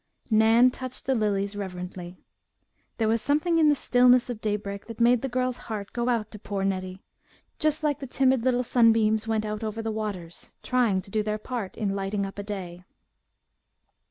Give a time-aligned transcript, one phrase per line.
[0.31, 2.17] Nan touched the lilies reverently.
[2.97, 6.31] There was something in the stillness of daybreak that made the girl's heart go out
[6.31, 7.03] to poor Nettie,
[7.59, 11.37] just like the timid little sunbeams went out over the waters, trying to do their
[11.37, 12.83] small part in lighting up a day.